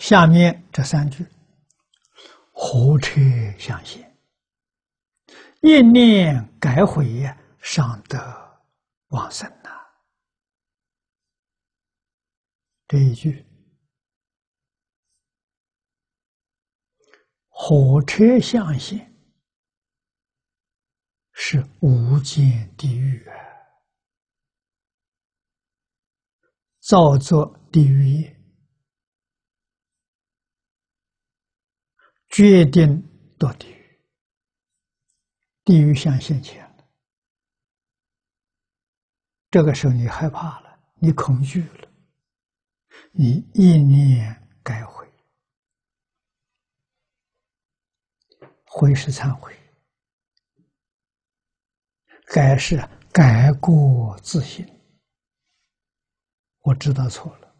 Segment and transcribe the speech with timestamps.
[0.00, 1.26] 下面这三句：
[2.52, 3.20] 火车
[3.58, 4.16] 相现，
[5.60, 7.22] 一念改悔，
[7.60, 8.18] 尚得
[9.08, 9.70] 往生呐。
[12.88, 13.44] 这一句，
[17.50, 19.14] 火车相现
[21.32, 23.36] 是无间地狱啊，
[26.80, 28.39] 造作地狱业。
[32.40, 33.06] 决定
[33.38, 34.00] 堕地狱，
[35.62, 36.88] 地狱像现前了。
[39.50, 41.88] 这个时候你害怕了，你恐惧了，
[43.12, 45.06] 你意念改悔，
[48.64, 49.54] 悔是忏悔，
[52.24, 54.66] 改是改过自新。
[56.60, 57.54] 我知道错了，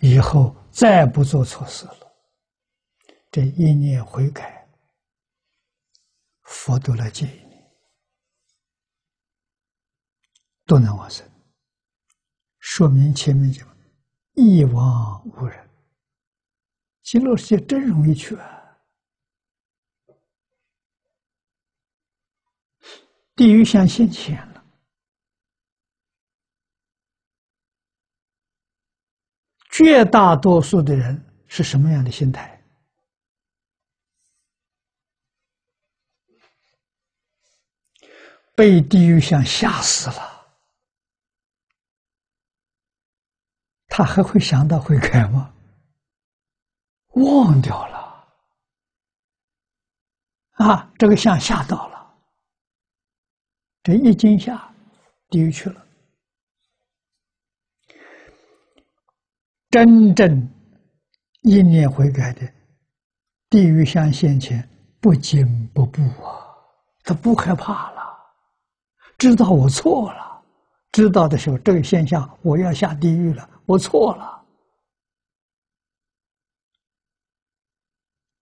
[0.00, 2.11] 以后再不做错事了。
[3.32, 4.68] 这一念悔改，
[6.42, 7.64] 佛都来接你，
[10.66, 11.26] 都能往生。
[12.58, 13.66] 说明前面讲
[14.34, 15.70] 一往无人，
[17.02, 18.78] 极乐世界真容易去啊！
[23.34, 24.62] 地狱像现前了，
[29.70, 32.51] 绝大多数的人是什么样的心态？
[38.54, 40.46] 被地狱相吓死了，
[43.88, 45.54] 他还会想到悔改吗？
[47.14, 48.28] 忘掉了，
[50.52, 52.14] 啊，这个相吓到了，
[53.82, 54.74] 这一惊吓，
[55.28, 55.86] 地狱去了。
[59.70, 60.48] 真正
[61.42, 62.50] 一念悔改的，
[63.48, 64.68] 地狱相现前
[65.00, 66.56] 不惊不怖啊，
[67.04, 68.01] 他不害怕了。
[69.22, 70.42] 知道我错了，
[70.90, 74.44] 知道的时候，这个现象我要下地狱了，我错了。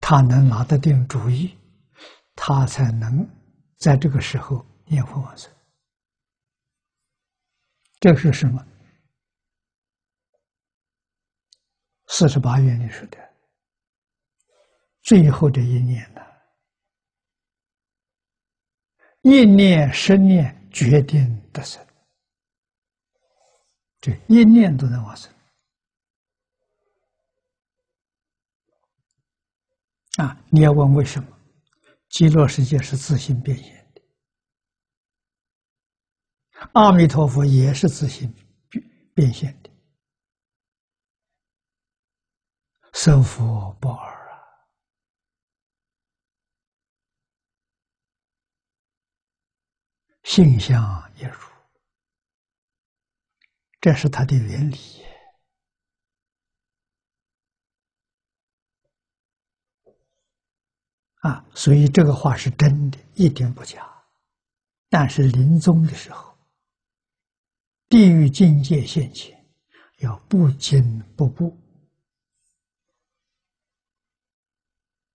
[0.00, 1.54] 他能拿得定主意，
[2.34, 3.28] 他才能
[3.76, 5.52] 在这个时候念佛往生。
[8.00, 8.66] 这是什么？
[12.06, 13.18] 四十八愿里说的
[15.02, 16.22] 最后这一念呢？
[19.20, 20.60] 一念十念。
[20.72, 21.86] 决定得生，
[24.00, 25.30] 这一念都能往生
[30.16, 30.36] 啊！
[30.50, 31.38] 你要问为什么？
[32.08, 34.02] 极乐世界是自性变现的，
[36.72, 38.32] 阿弥陀佛也是自性
[38.68, 38.84] 变
[39.14, 39.70] 变现的，
[42.92, 44.21] 生佛不二。
[50.22, 51.48] 性相也如，
[53.80, 54.76] 这是它的原理
[61.20, 61.44] 啊！
[61.54, 63.88] 所以这个话是真的，一点不假。
[64.88, 66.36] 但是临终的时候，
[67.88, 69.46] 地狱境界现前，
[69.98, 71.56] 要不惊不怖，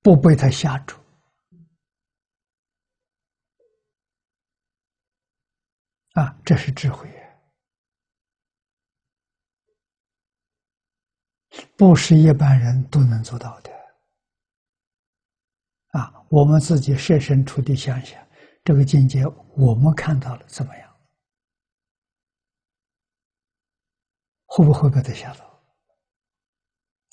[0.00, 0.96] 不被他吓住。
[6.18, 7.08] 啊，这是智慧，
[11.76, 13.70] 不是一般人都能做到的。
[15.90, 18.20] 啊，我们自己设身处地想想，
[18.64, 19.24] 这个境界
[19.56, 21.00] 我们看到了怎么样？
[24.46, 25.62] 会不会被他吓到？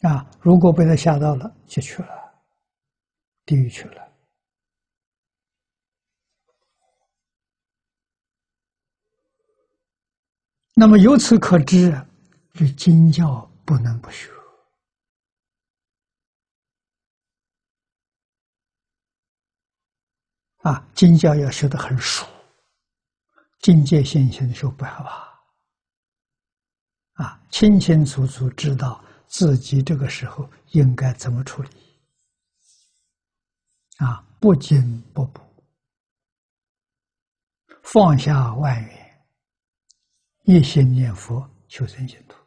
[0.10, 2.44] 啊，如果被他吓到了，就去了，
[3.46, 4.05] 地狱去了。
[10.78, 11.90] 那么由此可知，
[12.52, 14.30] 这经教不能不学
[20.58, 20.86] 啊！
[20.94, 22.28] 经教要学得很熟，
[23.62, 25.34] 境界现前的时候不害怕
[27.24, 31.70] 啊，清清楚楚知道自己这个时候应该怎么处理
[34.00, 35.40] 啊，不紧不补，
[37.82, 38.95] 放下万缘。
[40.46, 42.45] 一心念佛，求生净土。